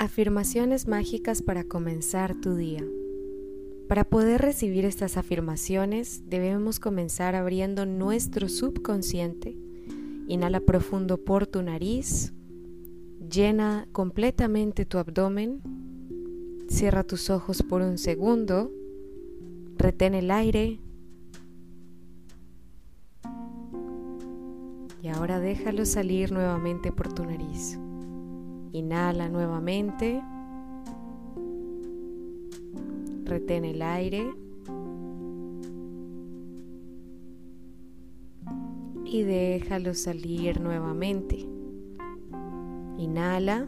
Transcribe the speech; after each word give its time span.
Afirmaciones 0.00 0.88
mágicas 0.88 1.42
para 1.42 1.64
comenzar 1.64 2.34
tu 2.34 2.54
día. 2.54 2.82
Para 3.86 4.04
poder 4.04 4.40
recibir 4.40 4.86
estas 4.86 5.18
afirmaciones 5.18 6.22
debemos 6.24 6.80
comenzar 6.80 7.34
abriendo 7.34 7.84
nuestro 7.84 8.48
subconsciente. 8.48 9.58
Inhala 10.26 10.60
profundo 10.60 11.22
por 11.22 11.46
tu 11.46 11.60
nariz, 11.60 12.32
llena 13.30 13.88
completamente 13.92 14.86
tu 14.86 14.96
abdomen, 14.96 15.60
cierra 16.70 17.04
tus 17.04 17.28
ojos 17.28 17.62
por 17.62 17.82
un 17.82 17.98
segundo, 17.98 18.72
retén 19.76 20.14
el 20.14 20.30
aire 20.30 20.80
y 25.02 25.08
ahora 25.08 25.40
déjalo 25.40 25.84
salir 25.84 26.32
nuevamente 26.32 26.90
por 26.90 27.12
tu 27.12 27.22
nariz. 27.26 27.78
Inhala 28.72 29.28
nuevamente. 29.28 30.22
Retén 33.24 33.64
el 33.64 33.82
aire. 33.82 34.32
Y 39.04 39.22
déjalo 39.22 39.94
salir 39.94 40.60
nuevamente. 40.60 41.48
Inhala. 42.98 43.66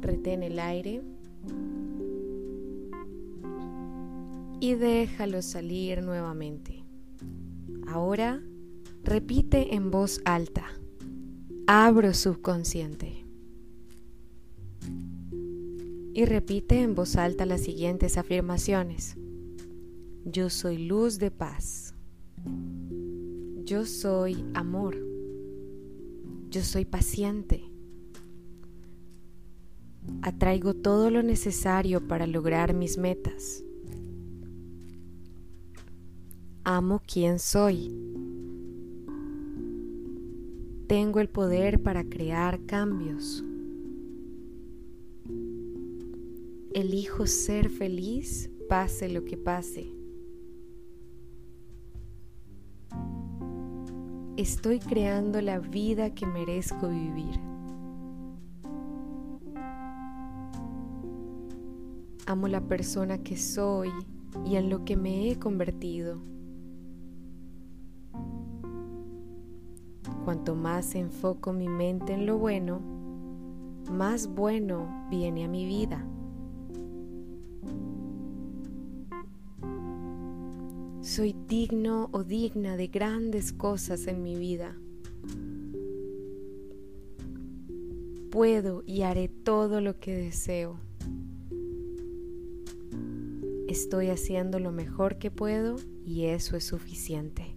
Retén 0.00 0.42
el 0.42 0.58
aire. 0.58 1.02
Y 4.60 4.74
déjalo 4.74 5.40
salir 5.40 6.02
nuevamente. 6.02 6.84
Ahora 7.86 8.42
repite 9.04 9.76
en 9.76 9.92
voz 9.92 10.20
alta 10.24 10.64
abro 11.70 12.14
subconsciente. 12.14 13.26
Y 16.14 16.24
repite 16.24 16.80
en 16.80 16.94
voz 16.94 17.16
alta 17.16 17.44
las 17.44 17.60
siguientes 17.60 18.16
afirmaciones. 18.16 19.18
Yo 20.24 20.48
soy 20.48 20.78
luz 20.78 21.18
de 21.18 21.30
paz. 21.30 21.94
Yo 23.64 23.84
soy 23.84 24.46
amor. 24.54 24.96
Yo 26.48 26.62
soy 26.62 26.86
paciente. 26.86 27.70
Atraigo 30.22 30.72
todo 30.72 31.10
lo 31.10 31.22
necesario 31.22 32.08
para 32.08 32.26
lograr 32.26 32.72
mis 32.72 32.96
metas. 32.96 33.62
Amo 36.64 37.02
quien 37.06 37.38
soy 37.38 37.94
tengo 40.88 41.20
el 41.20 41.28
poder 41.28 41.82
para 41.82 42.02
crear 42.02 42.64
cambios. 42.64 43.44
Elijo 46.72 47.26
ser 47.26 47.68
feliz 47.68 48.50
pase 48.70 49.10
lo 49.10 49.24
que 49.24 49.36
pase. 49.36 49.92
Estoy 54.38 54.78
creando 54.78 55.42
la 55.42 55.58
vida 55.58 56.14
que 56.14 56.24
merezco 56.24 56.88
vivir. 56.88 57.38
Amo 62.24 62.48
la 62.48 62.62
persona 62.62 63.18
que 63.18 63.36
soy 63.36 63.90
y 64.46 64.56
en 64.56 64.70
lo 64.70 64.84
que 64.86 64.96
me 64.96 65.30
he 65.30 65.38
convertido. 65.38 66.22
Cuanto 70.28 70.54
más 70.54 70.94
enfoco 70.94 71.54
mi 71.54 71.68
mente 71.68 72.12
en 72.12 72.26
lo 72.26 72.36
bueno, 72.36 72.80
más 73.90 74.26
bueno 74.26 75.08
viene 75.08 75.46
a 75.46 75.48
mi 75.48 75.64
vida. 75.64 76.06
Soy 81.00 81.34
digno 81.48 82.10
o 82.12 82.24
digna 82.24 82.76
de 82.76 82.88
grandes 82.88 83.54
cosas 83.54 84.06
en 84.06 84.22
mi 84.22 84.36
vida. 84.36 84.76
Puedo 88.30 88.82
y 88.84 89.04
haré 89.04 89.28
todo 89.30 89.80
lo 89.80 89.98
que 89.98 90.14
deseo. 90.14 90.78
Estoy 93.66 94.10
haciendo 94.10 94.58
lo 94.58 94.72
mejor 94.72 95.16
que 95.16 95.30
puedo 95.30 95.76
y 96.04 96.26
eso 96.26 96.54
es 96.54 96.64
suficiente. 96.64 97.56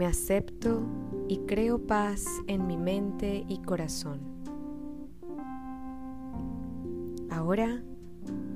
Me 0.00 0.06
acepto 0.06 0.80
y 1.28 1.40
creo 1.40 1.86
paz 1.86 2.24
en 2.46 2.66
mi 2.66 2.78
mente 2.78 3.44
y 3.50 3.60
corazón. 3.60 4.20
Ahora, 7.28 7.82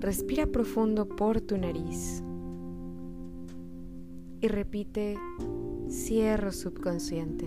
respira 0.00 0.44
profundo 0.44 1.08
por 1.08 1.40
tu 1.40 1.56
nariz 1.56 2.22
y 4.42 4.48
repite 4.48 5.16
cierro 5.88 6.52
subconsciente 6.52 7.46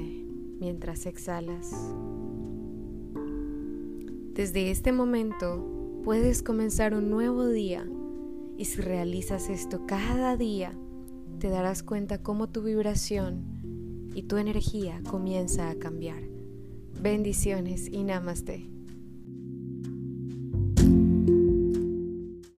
mientras 0.59 1.05
exhalas. 1.05 1.93
Desde 4.33 4.71
este 4.71 4.91
momento 4.91 6.01
puedes 6.03 6.41
comenzar 6.41 6.95
un 6.95 7.11
nuevo 7.11 7.47
día 7.47 7.87
y 8.57 8.65
si 8.65 8.81
realizas 8.81 9.51
esto 9.51 9.85
cada 9.85 10.35
día, 10.35 10.73
te 11.37 11.49
darás 11.49 11.83
cuenta 11.83 12.23
cómo 12.23 12.49
tu 12.49 12.63
vibración 12.63 13.52
y 14.13 14.23
tu 14.23 14.37
energía 14.37 15.01
comienza 15.09 15.69
a 15.69 15.75
cambiar. 15.75 16.23
Bendiciones 16.99 17.87
y 17.91 18.03
namaste. 18.03 18.72